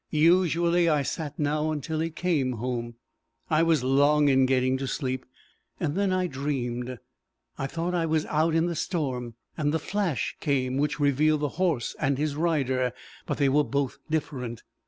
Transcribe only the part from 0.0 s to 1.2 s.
Usually, I